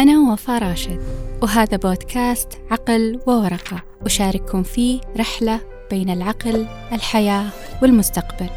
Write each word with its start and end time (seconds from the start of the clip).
أنا 0.00 0.32
وفاء 0.32 0.62
راشد 0.62 1.00
وهذا 1.42 1.76
بودكاست 1.76 2.48
عقل 2.70 3.20
وورقة 3.26 3.82
أشارككم 4.06 4.62
فيه 4.62 5.00
رحلة 5.16 5.60
بين 5.90 6.10
العقل، 6.10 6.66
الحياة 6.92 7.46
والمستقبل. 7.82 8.50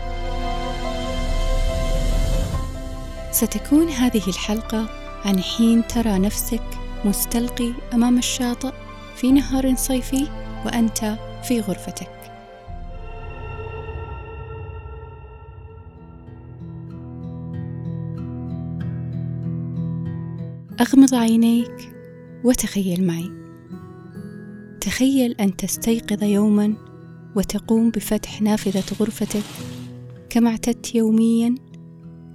ستكون 3.31 3.89
هذه 3.89 4.27
الحلقة 4.27 4.89
عن 5.25 5.39
حين 5.39 5.87
ترى 5.87 6.19
نفسك 6.19 6.63
مستلقي 7.05 7.73
أمام 7.93 8.17
الشاطئ 8.17 8.71
في 9.15 9.31
نهار 9.31 9.75
صيفي 9.75 10.27
وأنت 10.65 11.15
في 11.43 11.59
غرفتك. 11.59 12.22
أغمض 20.83 21.15
عينيك 21.15 21.95
وتخيل 22.43 23.07
معي. 23.07 23.31
تخيل 24.81 25.31
أن 25.31 25.55
تستيقظ 25.55 26.23
يوما 26.23 26.73
وتقوم 27.35 27.89
بفتح 27.89 28.41
نافذة 28.41 28.95
غرفتك 28.99 29.43
كما 30.29 30.49
اعتدت 30.49 30.95
يوميا 30.95 31.55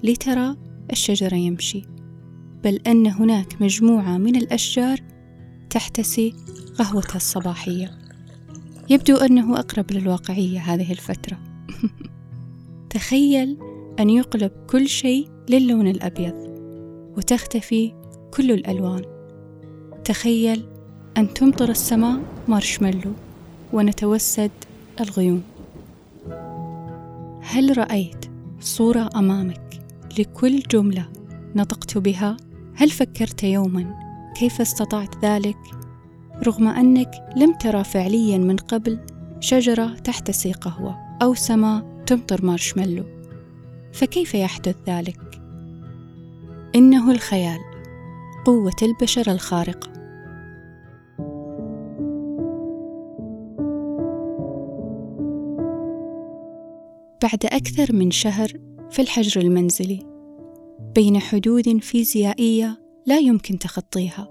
لترى 0.02 0.56
الشجر 0.92 1.32
يمشي. 1.32 1.82
بل 2.64 2.80
أن 2.86 3.06
هناك 3.06 3.62
مجموعة 3.62 4.18
من 4.18 4.36
الأشجار 4.36 5.00
تحتسي 5.70 6.34
قهوتها 6.78 7.16
الصباحية. 7.16 7.98
يبدو 8.90 9.16
أنه 9.16 9.58
أقرب 9.58 9.92
للواقعية 9.92 10.60
هذه 10.60 10.92
الفترة. 10.92 11.38
تخيل 12.94 13.58
أن 14.00 14.10
يقلب 14.10 14.52
كل 14.70 14.88
شيء 14.88 15.28
للون 15.48 15.86
الأبيض 15.86 16.48
وتختفي 17.16 17.97
كل 18.34 18.50
الألوان. 18.50 19.02
تخيل 20.04 20.66
أن 21.16 21.34
تمطر 21.34 21.68
السماء 21.70 22.20
مارشميلو 22.48 23.12
ونتوسد 23.72 24.50
الغيوم. 25.00 25.42
هل 27.42 27.78
رأيت 27.78 28.24
صورة 28.60 29.10
أمامك 29.16 29.80
لكل 30.18 30.60
جملة 30.60 31.08
نطقت 31.56 31.98
بها؟ 31.98 32.36
هل 32.74 32.90
فكرت 32.90 33.42
يوما 33.42 33.94
كيف 34.36 34.60
استطعت 34.60 35.24
ذلك؟ 35.24 35.58
رغم 36.46 36.68
أنك 36.68 37.10
لم 37.36 37.52
ترى 37.52 37.84
فعليا 37.84 38.38
من 38.38 38.56
قبل 38.56 38.98
شجرة 39.40 39.94
تحتسي 39.94 40.52
قهوة 40.52 40.96
أو 41.22 41.34
سماء 41.34 42.02
تمطر 42.06 42.44
مارشميلو. 42.44 43.04
فكيف 43.92 44.34
يحدث 44.34 44.76
ذلك؟ 44.88 45.40
إنه 46.74 47.10
الخيال. 47.10 47.67
قوة 48.48 48.76
البشر 48.82 49.32
الخارقة 49.32 49.92
بعد 57.22 57.44
أكثر 57.44 57.92
من 57.92 58.10
شهر 58.10 58.52
في 58.90 59.02
الحجر 59.02 59.40
المنزلي 59.40 60.06
بين 60.94 61.18
حدود 61.18 61.78
فيزيائية 61.78 62.78
لا 63.06 63.18
يمكن 63.18 63.58
تخطيها 63.58 64.28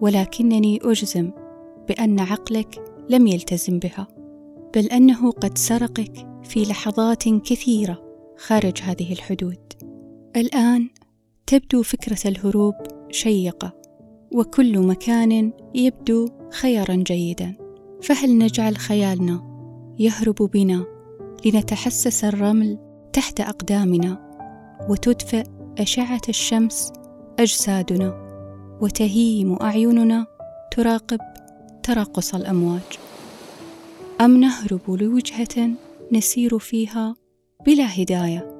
ولكنني 0.00 0.78
أجزم 0.82 1.30
بأن 1.88 2.20
عقلك 2.20 2.84
لم 3.10 3.26
يلتزم 3.26 3.78
بها 3.78 4.08
بل 4.74 4.86
أنه 4.86 5.30
قد 5.30 5.58
سرقك 5.58 6.42
في 6.42 6.62
لحظات 6.62 7.28
كثيرة 7.28 8.02
خارج 8.36 8.78
هذه 8.82 9.12
الحدود. 9.12 9.72
الآن 10.36 10.88
تبدو 11.46 11.82
فكرة 11.82 12.28
الهروب 12.28 12.95
شيقة 13.10 13.72
وكل 14.32 14.78
مكان 14.78 15.52
يبدو 15.74 16.28
خيارا 16.50 16.94
جيدا. 16.94 17.66
فهل 18.02 18.38
نجعل 18.38 18.76
خيالنا 18.76 19.42
يهرب 19.98 20.34
بنا 20.34 20.84
لنتحسس 21.44 22.24
الرمل 22.24 22.78
تحت 23.12 23.40
أقدامنا 23.40 24.26
وتدفئ 24.88 25.44
أشعة 25.78 26.20
الشمس 26.28 26.92
أجسادنا 27.38 28.26
وتهيم 28.80 29.56
أعيننا 29.62 30.26
تراقب 30.70 31.20
تراقص 31.82 32.34
الأمواج؟ 32.34 32.98
أم 34.20 34.40
نهرب 34.40 34.90
لوجهة 34.90 35.70
نسير 36.12 36.58
فيها 36.58 37.16
بلا 37.66 38.02
هداية 38.02 38.56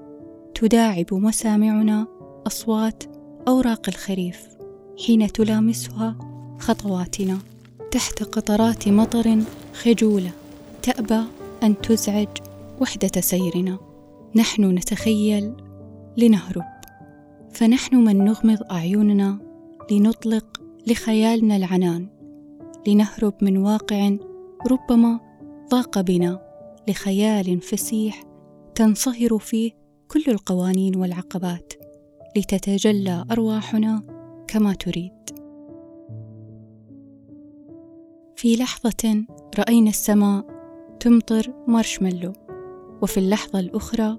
تداعب 0.55 1.15
مسامعنا 1.15 2.07
أصوات 2.47 3.03
أوراق 3.49 3.89
الخريف 3.89 4.49
حين 5.07 5.33
تلامسها 5.33 6.17
خطواتنا 6.59 7.39
تحت 7.91 8.23
قطرات 8.23 8.89
مطر 8.89 9.43
خجولة 9.75 10.31
تأبى 10.83 11.23
أن 11.63 11.81
تزعج 11.81 12.29
وحدة 12.81 13.21
سيرنا. 13.21 13.79
نحن 14.37 14.65
نتخيل 14.65 15.53
لنهرب. 16.17 16.65
فنحن 17.51 17.97
من 17.97 18.25
نغمض 18.25 18.59
أعيننا 18.71 19.39
لنطلق 19.91 20.61
لخيالنا 20.87 21.57
العنان. 21.57 22.09
لنهرب 22.87 23.35
من 23.43 23.57
واقع 23.57 24.17
ربما 24.71 25.21
ضاق 25.71 26.01
بنا 26.01 26.41
لخيال 26.89 27.61
فسيح 27.61 28.25
تنصهر 28.75 29.39
فيه 29.39 29.73
كل 30.09 30.25
القوانين 30.29 30.97
والعقبات. 30.97 31.86
لتتجلى 32.37 33.25
أرواحنا 33.31 34.03
كما 34.49 34.75
تريد. 34.75 35.13
في 38.37 38.57
لحظة 38.57 39.25
رأينا 39.59 39.91
السماء 39.91 40.47
تمطر 41.01 41.53
مارشميلو 41.69 42.33
وفي 43.03 43.21
اللحظة 43.21 43.61
الأخرى 43.61 44.19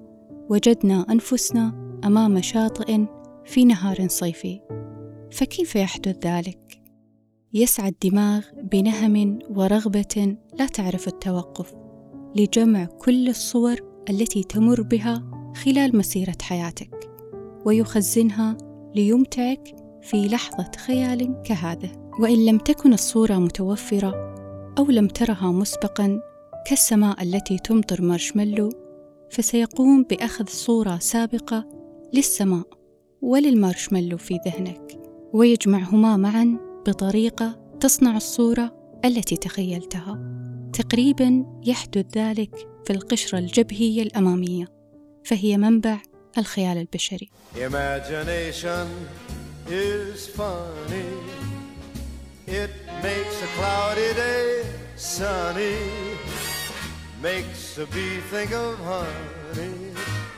وجدنا 0.49 1.05
أنفسنا 1.11 1.99
أمام 2.05 2.41
شاطئ 2.41 3.05
في 3.45 3.65
نهار 3.65 4.07
صيفي. 4.07 4.59
فكيف 5.31 5.75
يحدث 5.75 6.25
ذلك؟ 6.25 6.81
يسعى 7.53 7.89
الدماغ 7.89 8.45
بنهم 8.63 9.39
ورغبة 9.49 10.37
لا 10.59 10.65
تعرف 10.65 11.07
التوقف 11.07 11.73
لجمع 12.35 12.85
كل 12.85 13.29
الصور 13.29 13.75
التي 14.09 14.43
تمر 14.43 14.81
بها 14.81 15.31
خلال 15.55 15.97
مسيرة 15.97 16.37
حياتك. 16.41 17.06
ويخزنها 17.65 18.57
ليمتعك 18.95 19.75
في 20.01 20.27
لحظة 20.27 20.71
خيال 20.77 21.41
كهذا. 21.45 21.89
وإن 22.19 22.45
لم 22.45 22.57
تكن 22.57 22.93
الصورة 22.93 23.33
متوفرة 23.33 24.35
أو 24.77 24.85
لم 24.85 25.07
ترها 25.07 25.51
مسبقا 25.51 26.21
كالسماء 26.65 27.23
التي 27.23 27.57
تمطر 27.57 28.01
مارشميلو 28.01 28.69
فسيقوم 29.29 30.03
بأخذ 30.03 30.45
صورة 30.47 30.97
سابقة 30.97 31.65
للسماء 32.13 32.65
وللمارشميلو 33.21 34.17
في 34.17 34.39
ذهنك. 34.45 34.99
ويجمعهما 35.33 36.17
معا 36.17 36.57
بطريقة 36.87 37.59
تصنع 37.79 38.17
الصورة 38.17 38.99
التي 39.05 39.37
تخيلتها. 39.37 40.37
تقريبا 40.73 41.45
يحدث 41.65 42.17
ذلك 42.17 42.55
في 42.85 42.93
القشرة 42.93 43.39
الجبهية 43.39 44.01
الأمامية 44.01 44.65
فهي 45.23 45.57
منبع 45.57 45.99
الخيال 46.37 46.77
البشري. 46.77 47.29
Imagination 47.55 48.87
is 49.69 50.27
funny. 50.27 51.09
It 52.47 52.71
makes 53.03 53.37
a 53.47 53.49
cloudy 53.57 54.13
day 54.13 54.65
sunny. 54.95 55.77
Makes 57.21 57.77
a 57.77 57.85
bee 57.93 58.19
think 58.31 58.51
of 58.51 58.73
honey 58.91 59.75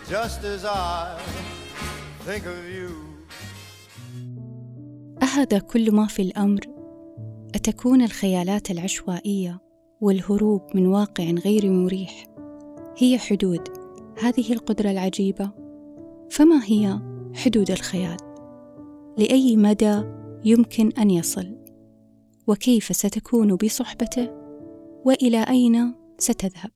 Just 0.10 0.44
as 0.44 0.66
I 0.66 1.18
think 2.26 2.46
of 2.46 2.62
you. 2.78 3.10
أهذا 5.24 5.60
كل 5.60 5.92
ما 5.92 6.08
في 6.08 6.22
الأمر. 6.22 6.60
أتكون 7.56 8.02
الخيالات 8.02 8.72
العشوائية 8.72 9.60
والهروب 10.02 10.62
من 10.76 10.88
واقع 10.88 11.24
غير 11.24 11.70
مريح. 11.70 12.26
هي 12.98 13.20
حدود. 13.20 13.62
هذه 14.24 14.54
القدرة 14.54 14.92
العجيبة. 14.92 15.59
فما 16.32 16.64
هي 16.64 17.00
حدود 17.36 17.72
الخيال 17.72 18.18
لأي 19.18 19.56
مدى 19.56 20.02
يمكن 20.46 20.92
أن 20.98 21.10
يصل؟ 21.10 21.56
وكيف 22.48 22.96
ستكون 22.96 23.56
بصحبته؟ 23.56 24.30
وإلى 25.06 25.44
أين 25.44 25.94
ستذهب؟ 26.18 26.72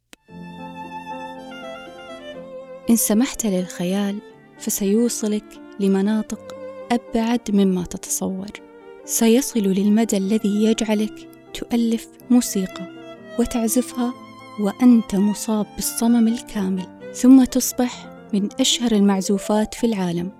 إن 2.89 2.95
سمحت 2.95 3.45
للخيال 3.45 4.17
فسيوصلك 4.59 5.61
لمناطق 5.79 6.55
أبعد 6.91 7.41
مما 7.49 7.83
تتصور. 7.83 8.51
سيصل 9.05 9.59
للمدى 9.59 10.17
الذي 10.17 10.63
يجعلك 10.63 11.29
تؤلف 11.53 12.07
موسيقى 12.29 12.87
وتعزفها 13.39 14.13
وأنت 14.59 15.15
مصاب 15.15 15.65
بالصمم 15.75 16.27
الكامل 16.27 17.13
ثم 17.13 17.43
تصبح 17.43 18.12
من 18.33 18.49
أشهر 18.59 18.91
المعزوفات 18.91 19.73
في 19.73 19.87
العالم 19.87 20.31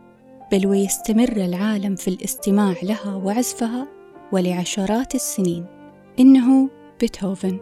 بل 0.52 0.68
ويستمر 0.68 1.32
العالم 1.32 1.96
في 1.96 2.08
الاستماع 2.08 2.76
لها 2.84 3.16
وعزفها 3.16 3.88
ولعشرات 4.32 5.16
السنين. 5.16 5.66
إنه 6.20 6.70
بيتهوفن. 7.00 7.60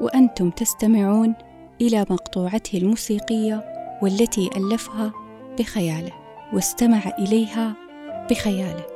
وأنتم 0.00 0.50
تستمعون 0.50 1.34
إلى 1.80 2.00
مقطوعته 2.00 2.78
الموسيقية 2.78 3.64
والتي 4.02 4.50
ألفها 4.56 5.12
بخياله 5.58 6.12
واستمع 6.52 7.02
إليها 7.18 7.76
بخياله 8.30 8.86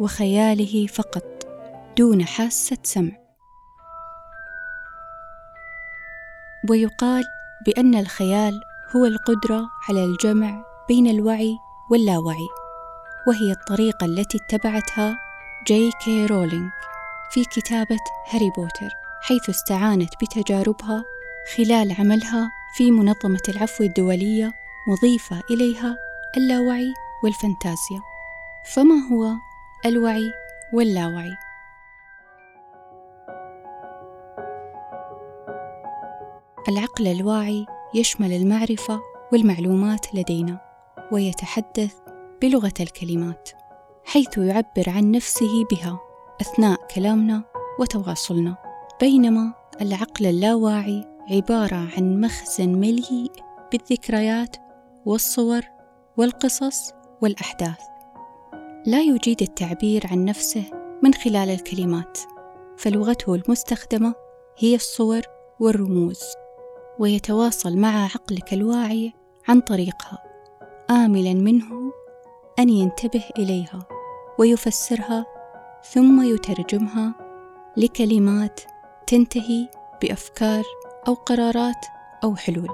وخياله 0.00 0.86
فقط 0.86 1.46
دون 1.98 2.24
حاسة 2.24 2.78
سمع. 2.82 3.12
ويقال 6.70 7.24
بأن 7.66 7.94
الخيال 7.94 8.60
هو 8.96 9.04
القدرة 9.04 9.70
على 9.88 10.04
الجمع 10.04 10.64
بين 10.88 11.06
الوعي 11.06 11.58
واللاوعي 11.90 12.48
وهي 13.28 13.52
الطريقة 13.52 14.04
التي 14.04 14.38
اتبعتها 14.38 15.18
جي 15.66 15.90
كي 16.04 16.26
رولينج 16.26 16.70
في 17.30 17.44
كتابة 17.44 17.98
هاري 18.30 18.50
بوتر 18.56 18.90
حيث 19.22 19.50
استعانت 19.50 20.10
بتجاربها 20.22 21.04
خلال 21.56 21.96
عملها 21.98 22.50
في 22.76 22.90
منظمة 22.90 23.42
العفو 23.48 23.84
الدولية 23.84 24.52
مضيفة 24.88 25.40
إليها 25.50 25.96
اللاوعي 26.36 26.94
والفانتازيا. 27.24 28.00
فما 28.64 28.94
هو 29.12 29.32
الوعي 29.86 30.32
واللاوعي؟ 30.72 31.32
العقل 36.68 37.06
الواعي 37.06 37.66
يشمل 37.94 38.32
المعرفة 38.32 39.00
والمعلومات 39.32 40.14
لدينا 40.14 40.60
ويتحدث 41.12 41.94
بلغة 42.42 42.74
الكلمات 42.80 43.50
حيث 44.04 44.38
يعبر 44.38 44.84
عن 44.90 45.10
نفسه 45.10 45.64
بها 45.70 46.00
أثناء 46.40 46.86
كلامنا 46.94 47.42
وتواصلنا. 47.80 48.56
بينما 49.00 49.54
العقل 49.80 50.26
اللاواعي 50.26 51.04
عبارة 51.30 51.88
عن 51.96 52.20
مخزن 52.20 52.68
مليء 52.68 53.32
بالذكريات 53.72 54.56
والصور 55.06 55.62
والقصص 56.16 56.92
والأحداث. 57.22 57.80
لا 58.86 59.02
يجيد 59.02 59.42
التعبير 59.42 60.06
عن 60.10 60.24
نفسه 60.24 60.64
من 61.02 61.14
خلال 61.14 61.50
الكلمات 61.50 62.18
فلغته 62.76 63.34
المستخدمة 63.34 64.14
هي 64.58 64.74
الصور 64.74 65.22
والرموز. 65.60 66.20
ويتواصل 67.00 67.76
مع 67.76 68.04
عقلك 68.04 68.52
الواعي 68.52 69.12
عن 69.48 69.60
طريقها 69.60 70.18
آملا 70.90 71.34
منه 71.34 71.92
أن 72.58 72.68
ينتبه 72.68 73.24
إليها 73.38 73.86
ويفسرها 74.38 75.26
ثم 75.92 76.34
يترجمها 76.34 77.14
لكلمات 77.76 78.60
تنتهي 79.06 79.68
بأفكار 80.02 80.64
أو 81.08 81.14
قرارات 81.14 81.86
أو 82.24 82.36
حلول. 82.36 82.68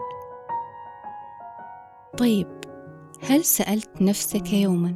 طيب، 2.19 2.61
هل 3.23 3.45
سألت 3.45 4.03
نفسك 4.03 4.53
يوما 4.53 4.95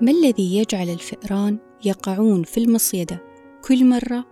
ما 0.00 0.10
الذي 0.10 0.56
يجعل 0.56 0.88
الفئران 0.88 1.58
يقعون 1.84 2.42
في 2.42 2.58
المصيدة 2.58 3.22
كل 3.68 3.88
مرة؟ 3.88 4.24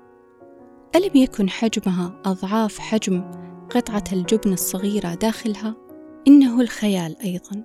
ألم 0.96 1.16
يكن 1.16 1.50
حجمها 1.50 2.12
أضعاف 2.24 2.78
حجم 2.78 3.49
قطعة 3.70 4.04
الجبن 4.12 4.52
الصغيرة 4.52 5.14
داخلها؟ 5.14 5.76
إنه 6.28 6.60
الخيال 6.60 7.16
أيضا، 7.20 7.64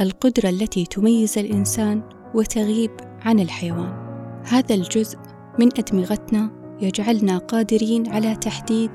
القدرة 0.00 0.48
التي 0.48 0.86
تميز 0.86 1.38
الإنسان 1.38 2.02
وتغيب 2.34 2.90
عن 3.20 3.40
الحيوان. 3.40 4.08
هذا 4.44 4.74
الجزء 4.74 5.18
من 5.58 5.68
أدمغتنا 5.78 6.50
يجعلنا 6.80 7.38
قادرين 7.38 8.08
على 8.08 8.36
تحديد 8.36 8.90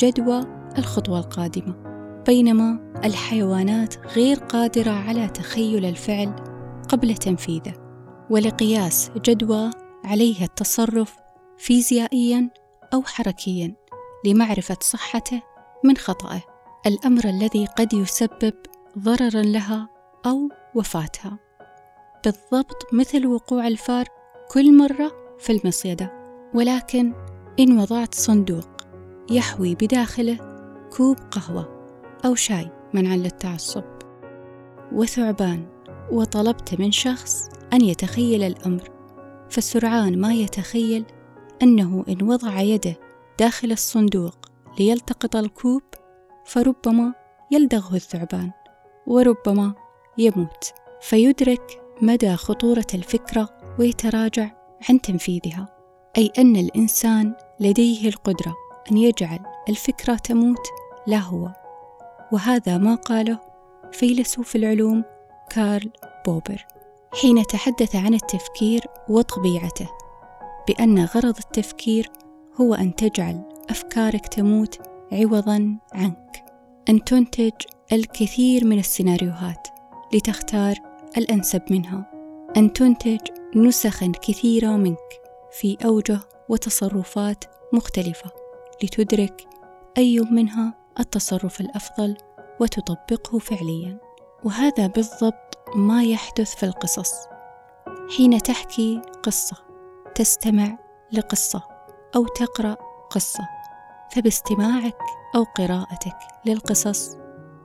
جدوى 0.00 0.40
الخطوة 0.78 1.18
القادمة 1.18 1.74
بينما 2.26 2.92
الحيوانات 3.04 3.94
غير 4.06 4.36
قادرة 4.36 4.90
على 4.90 5.28
تخيل 5.28 5.84
الفعل 5.84 6.34
قبل 6.88 7.14
تنفيذه 7.14 7.72
ولقياس 8.30 9.10
جدوى 9.16 9.70
عليها 10.04 10.44
التصرف 10.44 11.16
فيزيائيا 11.58 12.50
أو 12.94 13.02
حركيا 13.02 13.74
لمعرفة 14.26 14.76
صحته 14.80 15.42
من 15.84 15.96
خطأه. 15.96 16.42
الأمر 16.86 17.24
الذي 17.24 17.66
قد 17.66 17.92
يسبب 17.92 18.54
ضررا 18.98 19.42
لها 19.42 19.88
أو 20.26 20.48
وفاتها. 20.74 21.38
بالضبط 22.24 22.86
مثل 22.92 23.26
وقوع 23.26 23.66
الفار 23.66 24.06
كل 24.50 24.76
مرة 24.76 25.12
في 25.38 25.52
المصيدة. 25.52 26.12
ولكن 26.54 27.12
إن 27.60 27.78
وضعت 27.78 28.14
صندوق 28.14 28.68
يحوي 29.30 29.74
بداخله 29.74 30.38
كوب 30.96 31.16
قهوة 31.30 31.86
أو 32.24 32.34
شاي 32.34 32.70
منعا 32.94 33.16
للتعصب. 33.16 33.84
وثعبان. 34.92 35.66
وطلبت 36.12 36.80
من 36.80 36.92
شخص 36.92 37.48
أن 37.72 37.80
يتخيل 37.80 38.42
الأمر. 38.42 38.90
فسرعان 39.50 40.20
ما 40.20 40.34
يتخيل 40.34 41.04
أنه 41.62 42.04
إن 42.08 42.22
وضع 42.22 42.60
يده 42.60 42.94
داخل 43.38 43.72
الصندوق 43.72 44.53
ليلتقط 44.78 45.36
الكوب 45.36 45.82
فربما 46.44 47.14
يلدغه 47.50 47.94
الثعبان 47.94 48.50
وربما 49.06 49.74
يموت. 50.18 50.72
فيدرك 51.00 51.82
مدى 52.02 52.36
خطورة 52.36 52.86
الفكرة 52.94 53.48
ويتراجع 53.78 54.50
عن 54.88 55.00
تنفيذها. 55.00 55.68
أي 56.18 56.32
أن 56.38 56.56
الإنسان 56.56 57.34
لديه 57.60 58.08
القدرة 58.08 58.54
أن 58.90 58.96
يجعل 58.96 59.38
الفكرة 59.68 60.14
تموت 60.14 60.66
لا 61.06 61.18
هو. 61.18 61.48
وهذا 62.32 62.78
ما 62.78 62.94
قاله 62.94 63.38
فيلسوف 63.92 64.56
العلوم 64.56 65.04
كارل 65.50 65.90
بوبر. 66.26 66.66
حين 67.14 67.46
تحدث 67.46 67.96
عن 67.96 68.14
التفكير 68.14 68.86
وطبيعته 69.08 69.88
بأن 70.68 71.04
غرض 71.04 71.36
التفكير 71.38 72.10
هو 72.60 72.74
أن 72.74 72.94
تجعل 72.94 73.53
أفكارك 73.70 74.26
تموت 74.26 74.78
عوضا 75.12 75.78
عنك. 75.92 76.44
أن 76.88 77.04
تنتج 77.04 77.52
الكثير 77.92 78.64
من 78.64 78.78
السيناريوهات 78.78 79.68
لتختار 80.14 80.74
الأنسب 81.16 81.62
منها. 81.70 82.10
أن 82.56 82.72
تنتج 82.72 83.20
نسخا 83.56 84.12
كثيرة 84.22 84.76
منك 84.76 85.20
في 85.52 85.76
أوجه 85.84 86.20
وتصرفات 86.48 87.44
مختلفة 87.72 88.30
لتدرك 88.82 89.46
أي 89.98 90.20
منها 90.20 90.74
التصرف 91.00 91.60
الأفضل 91.60 92.16
وتطبقه 92.60 93.38
فعليا. 93.38 93.98
وهذا 94.44 94.86
بالضبط 94.86 95.58
ما 95.76 96.04
يحدث 96.04 96.54
في 96.54 96.66
القصص. 96.66 97.12
حين 98.16 98.38
تحكي 98.38 99.00
قصة 99.22 99.56
تستمع 100.14 100.78
لقصة 101.12 101.62
أو 102.16 102.26
تقرأ 102.26 102.76
قصة. 103.10 103.53
فباستماعك 104.14 104.96
أو 105.34 105.44
قراءتك 105.44 106.16
للقصص 106.46 107.16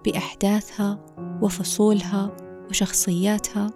بأحداثها 0.05 0.99
وفصولها 1.41 2.37
وشخصياتها 2.69 3.71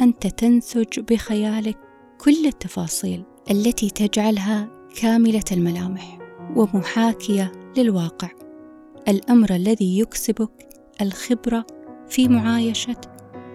أنت 0.00 0.26
تنسج 0.26 1.00
بخيالك 1.00 1.78
كل 2.20 2.46
التفاصيل 2.46 3.24
التي 3.50 3.90
تجعلها 3.90 4.68
كاملة 5.00 5.44
الملامح 5.52 6.18
ومحاكية 6.56 7.52
للواقع. 7.76 8.28
الأمر 9.08 9.54
الذي 9.54 9.98
يكسبك 9.98 10.68
الخبرة 11.00 11.66
في 12.08 12.28
معايشة 12.28 13.00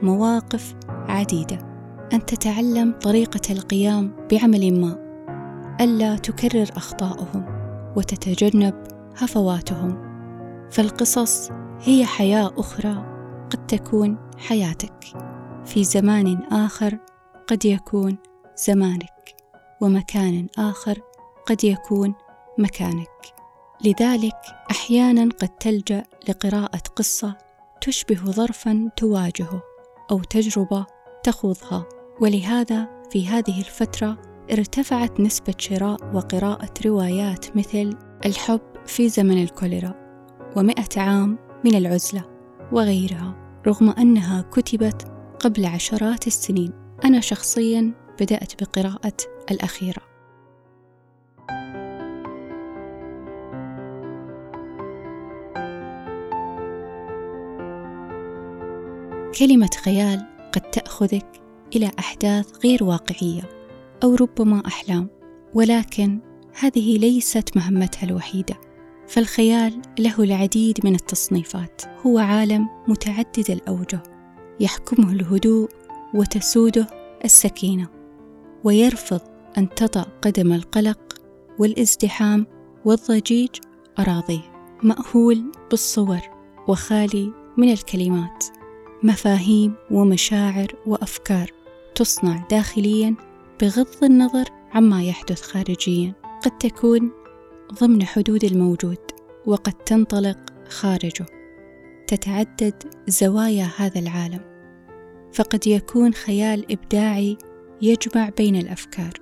مواقف 0.02 0.76
عديدة. 0.90 1.58
أن 2.14 2.26
تتعلم 2.26 2.92
طريقة 2.92 3.54
القيام 3.54 4.28
بعمل 4.32 4.80
ما. 4.82 4.98
ألا 5.82 6.16
تكرر 6.16 6.68
أخطاءهم 6.78 7.63
وتتجنب 7.96 8.84
هفواتهم. 9.18 10.14
فالقصص 10.72 11.52
هي 11.80 12.06
حياة 12.06 12.54
أخرى 12.58 13.06
قد 13.50 13.68
تكون 13.68 14.18
حياتك. 14.38 15.04
في 15.66 15.84
زمان 15.84 16.38
آخر 16.52 16.98
قد 17.48 17.66
يكون 17.66 18.18
زمانك 18.56 19.36
ومكان 19.82 20.48
آخر 20.58 21.02
قد 21.46 21.64
يكون 21.64 22.14
مكانك. 22.58 23.34
لذلك 23.86 24.42
أحيانا 24.72 25.30
قد 25.42 25.50
تلجأ 25.50 26.04
لقراءة 26.30 26.82
قصة 26.96 27.38
تشبه 27.82 28.16
ظرفا 28.16 28.90
تواجهه 28.98 29.62
أو 30.12 30.20
تجربة 30.20 30.86
تخوضها. 31.24 31.86
ولهذا 32.22 32.88
في 33.12 33.28
هذه 33.28 33.60
الفترة 33.60 34.18
ارتفعت 34.52 35.20
نسبة 35.20 35.54
شراء 35.58 36.16
وقراءة 36.16 36.74
روايات 36.86 37.58
مثل 37.58 37.98
الحب 38.26 38.62
في 38.86 39.10
زمن 39.10 39.44
الكوليرا 39.44 39.94
ومئة 40.56 41.02
عام 41.02 41.38
من 41.66 41.76
العزلة 41.76 42.24
وغيرها 42.72 43.36
رغم 43.68 43.90
أنها 43.90 44.42
كتبت 44.42 45.12
قبل 45.40 45.66
عشرات 45.66 46.28
السنين. 46.28 46.72
أنا 47.06 47.20
شخصيا 47.20 47.94
بدأت 48.22 48.64
بقراءة 48.64 49.18
الأخيرة. 49.52 50.02
كلمة 59.40 59.70
خيال 59.84 60.26
قد 60.52 60.62
تأخذك 60.62 61.42
إلى 61.76 61.92
أحداث 62.00 62.66
غير 62.66 62.84
واقعية. 62.84 63.53
أو 64.04 64.16
ربما 64.16 64.68
أحلام 64.68 65.10
ولكن 65.54 66.20
هذه 66.60 66.98
ليست 66.98 67.58
مهمتها 67.58 68.04
الوحيدة 68.04 68.56
فالخيال 69.08 69.82
له 70.00 70.24
العديد 70.24 70.80
من 70.84 70.96
التصنيفات. 70.96 71.82
هو 72.06 72.20
عالم 72.20 72.68
متعدد 72.88 73.50
الأوجه 73.50 74.04
يحكمه 74.60 75.12
الهدوء 75.12 75.70
وتسوده 76.14 76.88
السكينة 77.26 77.88
ويرفض 78.64 79.22
أن 79.58 79.70
تطأ 79.70 80.06
قدم 80.22 80.54
القلق 80.54 81.14
والازدحام 81.60 82.48
والضجيج 82.86 83.50
أراضيه. 84.00 84.54
مأهول 84.84 85.52
بالصور 85.72 86.20
وخالي 86.68 87.32
من 87.58 87.72
الكلمات. 87.72 88.46
مفاهيم 89.04 89.74
ومشاعر 89.92 90.68
وأفكار 90.86 91.52
تصنع 91.96 92.48
داخليا 92.52 93.16
بغض 93.62 94.04
النظر 94.04 94.46
عما 94.74 95.04
يحدث 95.04 95.42
خارجيا 95.42 96.14
قد 96.46 96.58
تكون 96.58 97.12
ضمن 97.74 98.04
حدود 98.04 98.44
الموجود 98.44 98.98
وقد 99.46 99.74
تنطلق 99.74 100.38
خارجه. 100.70 101.26
تتعدد 102.08 102.84
زوايا 103.08 103.70
هذا 103.78 104.00
العالم. 104.00 104.42
فقد 105.34 105.68
يكون 105.68 106.14
خيال 106.14 106.72
إبداعي 106.72 107.38
يجمع 107.82 108.30
بين 108.38 108.56
الأفكار 108.56 109.14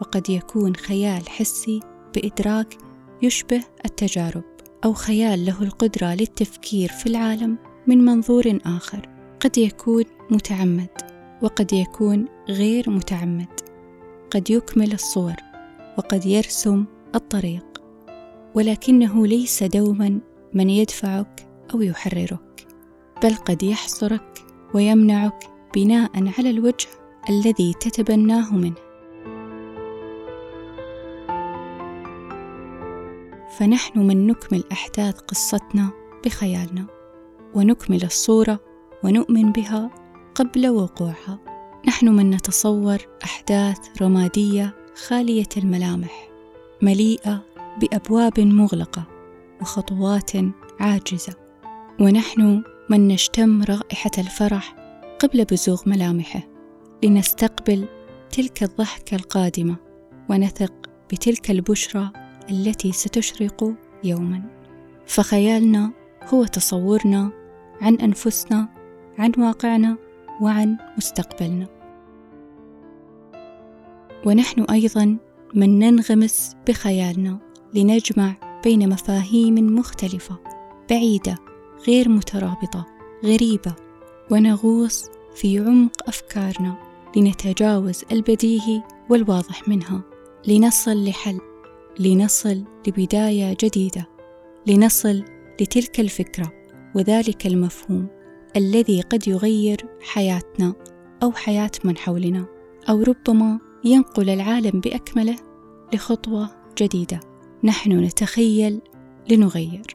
وقد 0.00 0.30
يكون 0.30 0.76
خيال 0.76 1.28
حسي 1.28 1.80
بإدراك 2.14 2.76
يشبه 3.22 3.62
التجارب 3.84 4.44
أو 4.84 4.92
خيال 4.92 5.46
له 5.46 5.62
القدرة 5.62 6.14
للتفكير 6.14 6.88
في 6.88 7.06
العالم 7.06 7.58
من 7.86 8.04
منظور 8.04 8.58
آخر. 8.66 9.08
قد 9.40 9.58
يكون 9.58 10.04
متعمد 10.30 10.90
وقد 11.42 11.72
يكون 11.72 12.28
غير 12.48 12.90
متعمد. 12.90 13.53
قد 14.34 14.50
يكمل 14.50 14.92
الصور 14.92 15.34
وقد 15.98 16.26
يرسم 16.26 16.84
الطريق 17.14 17.82
ولكنه 18.54 19.26
ليس 19.26 19.62
دوما 19.62 20.20
من 20.54 20.70
يدفعك 20.70 21.48
أو 21.74 21.82
يحررك 21.82 22.66
بل 23.22 23.34
قد 23.34 23.62
يحصرك 23.62 24.44
ويمنعك 24.74 25.44
بناء 25.74 26.10
على 26.38 26.50
الوجه 26.50 26.88
الذي 27.30 27.74
تتبناه 27.80 28.54
منه. 28.54 28.74
فنحن 33.58 33.98
من 33.98 34.26
نكمل 34.26 34.64
أحداث 34.72 35.20
قصتنا 35.20 35.90
بخيالنا 36.24 36.86
ونكمل 37.54 38.04
الصورة 38.04 38.60
ونؤمن 39.04 39.52
بها 39.52 39.90
قبل 40.34 40.68
وقوعها. 40.68 41.53
نحن 41.86 42.08
من 42.08 42.30
نتصور 42.30 42.98
أحداث 43.24 44.02
رمادية 44.02 44.74
خالية 45.06 45.48
الملامح 45.56 46.28
مليئة 46.82 47.44
بأبواب 47.80 48.40
مغلقة 48.40 49.04
وخطوات 49.60 50.30
عاجزة. 50.80 51.34
ونحن 52.00 52.62
من 52.90 53.08
نشتم 53.08 53.62
رائحة 53.62 54.10
الفرح 54.18 54.76
قبل 55.18 55.44
بزوغ 55.44 55.82
ملامحه 55.86 56.40
لنستقبل 57.02 57.88
تلك 58.30 58.62
الضحكة 58.62 59.14
القادمة 59.14 59.76
ونثق 60.30 60.72
بتلك 61.12 61.50
البشرى 61.50 62.10
التي 62.50 62.92
ستشرق 62.92 63.72
يوما. 64.04 64.42
فخيالنا 65.06 65.90
هو 66.34 66.44
تصورنا 66.44 67.30
عن 67.80 67.94
أنفسنا 67.94 68.68
عن 69.18 69.32
واقعنا 69.38 69.96
وعن 70.40 70.76
مستقبلنا. 70.96 71.73
ونحن 74.26 74.62
أيضا 74.62 75.16
من 75.54 75.78
ننغمس 75.78 76.56
بخيالنا 76.68 77.38
لنجمع 77.74 78.34
بين 78.64 78.88
مفاهيم 78.88 79.54
مختلفة 79.54 80.38
بعيدة 80.90 81.38
غير 81.88 82.08
مترابطة 82.08 82.86
غريبة 83.24 83.74
ونغوص 84.30 85.04
في 85.34 85.58
عمق 85.58 86.08
أفكارنا 86.08 86.74
لنتجاوز 87.16 88.04
البديهي 88.12 88.82
والواضح 89.10 89.68
منها 89.68 90.02
لنصل 90.48 91.04
لحل 91.04 91.40
لنصل 91.98 92.64
لبداية 92.86 93.56
جديدة 93.60 94.08
لنصل 94.66 95.24
لتلك 95.60 96.00
الفكرة 96.00 96.52
وذلك 96.94 97.46
المفهوم 97.46 98.06
الذي 98.56 99.00
قد 99.00 99.28
يغير 99.28 99.86
حياتنا 100.02 100.74
أو 101.22 101.32
حياة 101.32 101.70
من 101.84 101.96
حولنا 101.96 102.46
أو 102.88 103.02
ربما 103.02 103.58
ينقل 103.84 104.30
العالم 104.30 104.80
بأكمله 104.80 105.36
لخطوة 105.92 106.50
جديدة. 106.78 107.20
نحن 107.64 107.92
نتخيل 107.92 108.80
لنغير. 109.30 109.86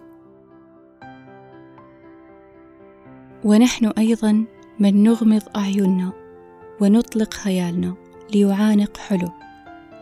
ونحن 3.43 3.85
أيضا 3.85 4.45
من 4.79 5.03
نغمض 5.03 5.41
أعيننا 5.55 6.13
ونطلق 6.81 7.33
خيالنا 7.33 7.95
ليعانق 8.33 8.97
حلم 8.97 9.31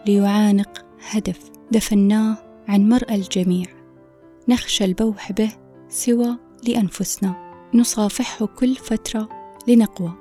ليعانق 0.08 0.86
هدف. 1.10 1.50
دفناه 1.72 2.38
عن 2.68 2.90
مرأى 2.90 3.16
الجميع. 3.16 3.66
نخشى 4.48 4.86
البوح 4.86 5.32
به 5.32 5.52
سوى 5.90 6.38
لأنفسنا. 6.68 7.48
نصافحه 7.74 8.46
كل 8.46 8.76
فترة 8.76 9.30
لنقوى 9.68 10.14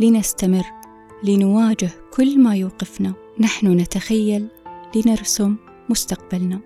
لنستمر. 0.00 0.81
لنواجه 1.24 1.90
كل 2.12 2.38
ما 2.38 2.56
يوقفنا. 2.56 3.14
نحن 3.38 3.66
نتخيل 3.66 4.48
لنرسم 4.96 5.56
مستقبلنا. 5.88 6.60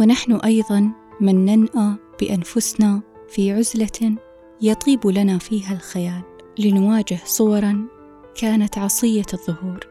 ونحن 0.00 0.32
أيضا 0.32 0.90
من 1.20 1.44
ننأى 1.44 1.94
بأنفسنا 2.20 3.00
في 3.28 3.52
عزلة 3.52 4.16
يطيب 4.62 5.06
لنا 5.06 5.38
فيها 5.38 5.72
الخيال. 5.72 6.22
لنواجه 6.58 7.18
صورا 7.24 7.88
كانت 8.34 8.78
عصية 8.78 9.26
الظهور. 9.34 9.86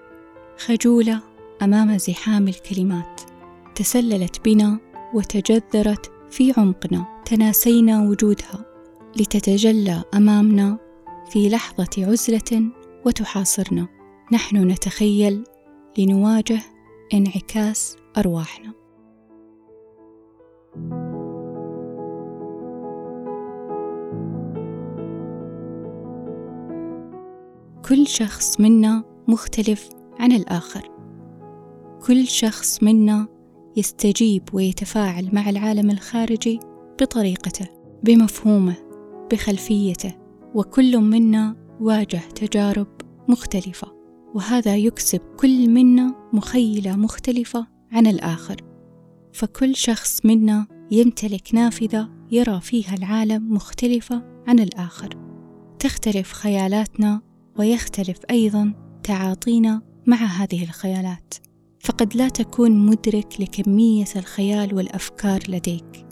خجولة 0.58 1.22
أمام 1.62 1.98
زحام 1.98 2.48
الكلمات. 2.48 3.22
تسللت 3.76 4.46
بنا 4.46 4.80
وتجذرت 5.14 6.12
في 6.32 6.54
عمقنا. 6.58 7.06
تناسينا 7.26 8.02
وجودها. 8.10 8.66
لتتجلى 9.16 10.04
أمامنا 10.14 10.78
في 11.30 11.50
لحظة 11.50 11.90
عزلة 11.98 12.72
وتحاصرنا. 13.10 13.88
نحن 14.32 14.72
نتخيل 14.72 15.44
لنواجه 15.98 16.60
انعكاس 17.14 17.98
أرواحنا. 18.18 18.74
كل 27.90 28.08
شخص 28.08 28.60
منا 28.60 29.04
مختلف 29.28 29.90
عن 30.20 30.32
الآخر. 30.32 30.90
كل 32.08 32.28
شخص 32.28 32.84
منا 32.84 33.28
يستجيب 33.78 34.44
ويتفاعل 34.54 35.30
مع 35.34 35.50
العالم 35.50 35.90
الخارجي 35.90 36.60
بطريقته 37.02 37.68
بمفهومه 38.04 38.76
بخلفيته 39.32 40.16
وكل 40.56 40.98
منا 40.98 41.56
واجه 41.80 42.22
تجارب 42.36 42.99
مختلفة 43.30 43.88
وهذا 44.36 44.76
يكسب 44.76 45.22
كل 45.38 45.70
منا 45.70 46.16
مخيلة 46.34 46.96
مختلفة 46.96 47.68
عن 47.92 48.08
الآخر. 48.08 48.62
فكل 49.34 49.76
شخص 49.76 50.26
منا 50.26 50.68
يمتلك 50.92 51.50
نافذة 51.54 52.10
يرى 52.32 52.62
فيها 52.62 52.96
العالم 52.96 53.54
مختلفة 53.54 54.24
عن 54.48 54.60
الآخر. 54.60 55.10
تختلف 55.80 56.32
خيالاتنا 56.34 57.22
ويختلف 57.60 58.18
أيضا 58.30 58.74
تعاطينا 59.04 59.82
مع 60.08 60.18
هذه 60.18 60.64
الخيالات. 60.64 61.34
فقد 61.80 62.16
لا 62.16 62.30
تكون 62.30 62.86
مدرك 62.86 63.42
لكمية 63.42 64.06
الخيال 64.16 64.76
والأفكار 64.76 65.40
لديك 65.50 66.06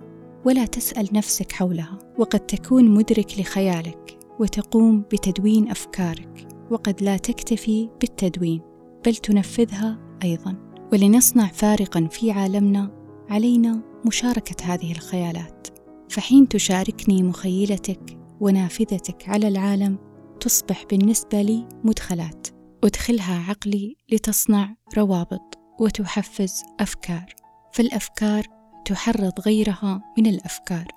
ولا 0.46 0.66
تسأل 0.66 1.10
نفسك 1.14 1.52
حولها. 1.52 2.00
وقد 2.18 2.40
تكون 2.40 2.90
مدرك 2.90 3.40
لخيالك 3.40 4.20
وتقوم 4.40 5.02
بتدوين 5.02 5.72
أفكارك. 5.72 6.47
وقد 6.72 7.02
لا 7.02 7.18
تكتفي 7.18 7.90
بالتدوين 8.00 8.62
بل 9.06 9.16
تنفذها 9.16 10.00
أيضا. 10.24 10.56
ولنصنع 10.94 11.48
فارقا 11.48 12.08
في 12.12 12.32
عالمنا 12.32 12.92
علينا 13.30 13.82
مشاركة 14.06 14.74
هذه 14.74 14.92
الخيالات. 14.92 15.68
فحين 16.10 16.48
تشاركني 16.48 17.24
مخيلتك 17.24 18.20
ونافذتك 18.40 19.30
على 19.30 19.48
العالم 19.48 19.98
تصبح 20.40 20.84
بالنسبة 20.90 21.42
لي 21.42 21.68
مدخلات. 21.84 22.48
أدخلها 22.84 23.50
عقلي 23.50 23.96
لتصنع 24.12 24.76
روابط 24.98 25.58
وتحفز 25.80 26.64
أفكار. 26.80 27.36
فالأفكار 27.74 28.46
تحرض 28.86 29.34
غيرها 29.46 30.14
من 30.18 30.28
الأفكار. 30.28 30.88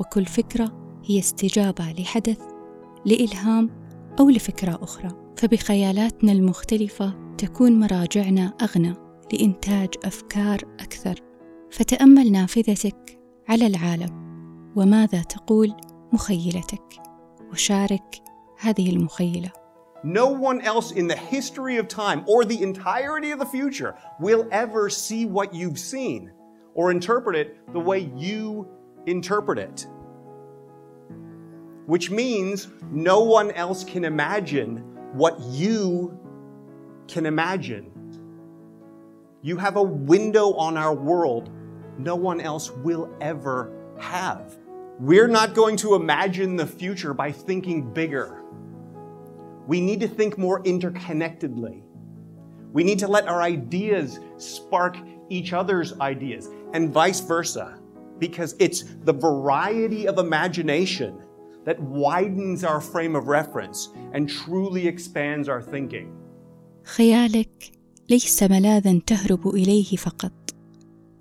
وكل 0.00 0.26
فكرة 0.26 1.00
هي 1.04 1.18
استجابة 1.18 1.92
لحدث 1.98 2.38
لإلهام 3.06 3.79
أو 4.20 4.30
لفكرة 4.30 4.78
أخرى. 4.82 5.08
فبخيالاتنا 5.36 6.32
المختلفة 6.32 7.34
تكون 7.38 7.80
مراجعنا 7.80 8.52
أغنى 8.62 8.94
لإنتاج 9.32 9.88
أفكار 10.04 10.58
أكثر. 10.80 11.14
فتأمل 11.70 12.32
نافذتك 12.32 13.20
على 13.48 13.66
العالم. 13.66 14.20
وماذا 14.76 15.22
تقول 15.22 15.74
مخيلتك؟ 16.12 16.82
وشارك 17.52 18.22
هذه 18.60 18.90
المخيلة. 18.90 19.50
No 20.04 20.28
one 20.30 20.60
else 20.60 20.92
in 20.92 21.06
the 21.06 21.16
history 21.16 21.76
of 21.76 21.86
time 21.88 22.24
or 22.26 22.44
the 22.44 22.62
entirety 22.62 23.30
of 23.32 23.38
the 23.38 23.50
future 23.56 23.94
will 24.18 24.46
ever 24.50 24.88
see 24.88 25.26
what 25.26 25.54
you've 25.54 25.78
seen 25.78 26.30
or 26.74 26.90
interpret 26.90 27.36
it 27.36 27.48
the 27.72 27.84
way 27.90 28.00
you 28.16 28.66
interpret 29.06 29.58
it. 29.58 29.86
Which 31.90 32.08
means 32.08 32.68
no 32.92 33.18
one 33.24 33.50
else 33.50 33.82
can 33.82 34.04
imagine 34.04 34.76
what 35.12 35.40
you 35.40 36.16
can 37.08 37.26
imagine. 37.26 37.90
You 39.42 39.56
have 39.56 39.74
a 39.74 39.82
window 39.82 40.52
on 40.52 40.76
our 40.76 40.94
world 40.94 41.50
no 41.98 42.14
one 42.14 42.40
else 42.40 42.70
will 42.70 43.12
ever 43.20 43.72
have. 43.98 44.56
We're 45.00 45.26
not 45.26 45.54
going 45.54 45.76
to 45.78 45.96
imagine 45.96 46.54
the 46.54 46.64
future 46.64 47.12
by 47.12 47.32
thinking 47.32 47.92
bigger. 47.92 48.44
We 49.66 49.80
need 49.80 49.98
to 49.98 50.06
think 50.06 50.38
more 50.38 50.62
interconnectedly. 50.62 51.82
We 52.72 52.84
need 52.84 53.00
to 53.00 53.08
let 53.08 53.26
our 53.26 53.42
ideas 53.42 54.20
spark 54.36 54.96
each 55.28 55.52
other's 55.52 55.98
ideas 55.98 56.50
and 56.72 56.90
vice 56.90 57.18
versa, 57.18 57.80
because 58.20 58.54
it's 58.60 58.84
the 59.02 59.12
variety 59.12 60.06
of 60.06 60.18
imagination 60.18 61.20
that 61.64 61.80
widens 61.80 62.64
our 62.64 62.80
frame 62.80 63.14
of 63.16 63.28
reference 63.28 63.88
and 64.14 64.28
truly 64.28 64.86
expands 64.86 65.48
our 65.48 65.62
thinking. 65.62 66.08
خيالك 66.84 67.72
ليس 68.10 68.42
ملاذا 68.42 69.00
تهرب 69.06 69.48
إليه 69.48 69.96
فقط 69.96 70.32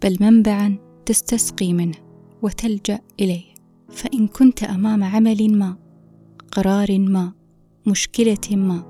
بل 0.03 0.17
منبعا 0.21 0.77
تستسقي 1.05 1.73
منه 1.73 1.97
وتلجأ 2.41 2.99
إليه 3.19 3.53
فإن 3.89 4.27
كنت 4.27 4.63
أمام 4.63 5.03
عمل 5.03 5.57
ما 5.57 5.77
قرار 6.51 6.99
ما 6.99 7.33
مشكلة 7.87 8.55
ما 8.55 8.83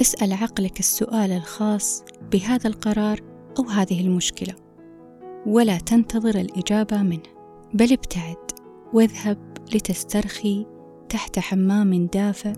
اسأل 0.00 0.32
عقلك 0.32 0.80
السؤال 0.80 1.30
الخاص 1.30 2.04
بهذا 2.32 2.68
القرار 2.68 3.20
أو 3.58 3.64
هذه 3.64 4.00
المشكلة 4.00 4.54
ولا 5.46 5.78
تنتظر 5.78 6.40
الإجابة 6.40 7.02
منه 7.02 7.22
بل 7.74 7.92
ابتعد 7.92 8.50
واذهب 8.92 9.38
لتسترخي 9.74 10.66
تحت 11.10 11.38
حمام 11.38 12.06
دافئ 12.06 12.52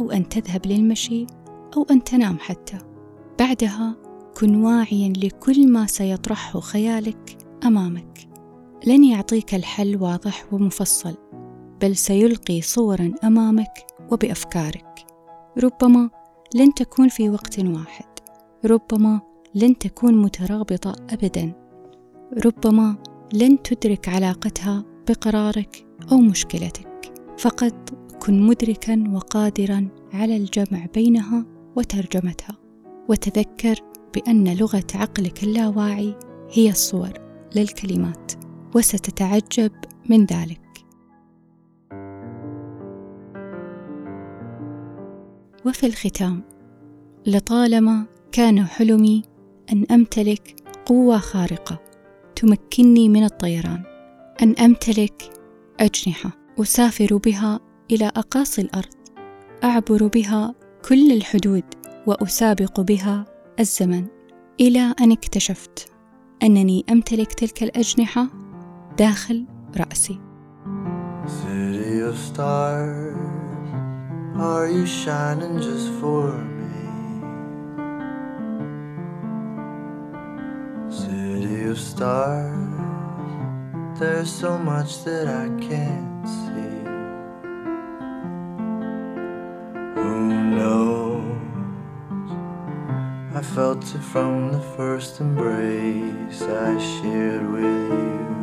أو 0.00 0.10
أن 0.10 0.28
تذهب 0.28 0.66
للمشي 0.66 1.26
أو 1.76 1.86
أن 1.90 2.04
تنام 2.04 2.38
حتى. 2.38 2.78
بعدها 3.38 3.96
كن 4.40 4.56
واعيا 4.56 5.12
لكل 5.16 5.68
ما 5.68 5.86
سيطرحه 5.86 6.60
خيالك 6.60 7.38
أمامك. 7.64 8.28
لن 8.86 9.04
يعطيك 9.04 9.54
الحل 9.54 9.96
واضح 9.96 10.52
ومفصل 10.52 11.14
بل 11.80 11.96
سيلقي 11.96 12.60
صورا 12.60 13.14
أمامك 13.24 13.86
وبأفكارك. 14.12 15.06
ربما 15.62 16.10
لن 16.54 16.74
تكون 16.74 17.08
في 17.08 17.30
وقت 17.30 17.58
واحد. 17.58 18.08
ربما 18.64 19.20
لن 19.54 19.78
تكون 19.78 20.22
مترابطة 20.22 20.96
ابدا. 21.10 21.52
ربما 22.46 22.96
لن 23.34 23.62
تدرك 23.62 24.08
علاقتها 24.08 24.84
بقرارك 25.08 25.86
أو 26.12 26.16
مشكلتك. 26.16 26.91
فقط 27.38 27.90
كن 28.22 28.42
مدركا 28.42 29.04
وقادرا 29.12 29.88
على 30.12 30.36
الجمع 30.36 30.86
بينها 30.94 31.44
وترجمتها 31.76 32.56
وتذكر 33.08 33.74
بأن 34.14 34.56
لغة 34.56 34.84
عقلك 34.94 35.42
اللاواعي 35.42 36.14
هي 36.50 36.70
الصور 36.70 37.12
للكلمات 37.56 38.32
وستتعجب 38.74 39.72
من 40.10 40.24
ذلك. 40.24 40.60
وفي 45.66 45.86
الختام 45.86 46.42
لطالما 47.26 48.06
كان 48.32 48.64
حلمي 48.64 49.22
أن 49.72 49.86
أمتلك 49.90 50.54
قوة 50.86 51.18
خارقة 51.18 51.78
تمكنني 52.36 53.08
من 53.08 53.24
الطيران 53.24 53.82
أن 54.42 54.54
أمتلك 54.54 55.30
أجنحة. 55.80 56.41
أسافر 56.60 57.16
بها 57.16 57.60
إلى 57.90 58.06
أقاصي 58.16 58.62
الأرض. 58.62 58.94
أعبر 59.64 60.06
بها 60.06 60.54
كل 60.88 61.12
الحدود 61.12 61.64
وأسابق 62.06 62.80
بها 62.80 63.24
الزمن 63.60 64.06
إلى 64.60 64.94
أن 65.00 65.12
اكتشفت 65.12 65.92
أنني 66.42 66.84
أمتلك 66.90 67.32
تلك 67.32 67.62
الأجنحة 67.62 68.26
داخل 68.98 69.46
رأسي. 69.76 70.20
City 71.26 72.00
of 72.10 72.16
stars, 72.18 73.16
are 74.36 74.68
you 74.68 74.86
shining 74.86 75.56
just 75.60 75.88
for 76.00 76.32
me? 76.58 76.82
City 80.90 81.64
of 81.72 81.78
stars, 81.78 82.91
there's 84.02 84.32
so 84.32 84.58
much 84.58 85.04
that 85.04 85.28
I 85.28 85.46
can't 85.68 86.26
see. 86.26 86.78
Who 89.94 90.18
knows? 90.56 91.38
I 93.32 93.42
felt 93.42 93.84
it 93.94 94.02
from 94.12 94.50
the 94.50 94.64
first 94.76 95.20
embrace 95.20 96.42
I 96.42 96.76
shared 96.78 97.48
with 97.52 97.62
you. 97.62 98.41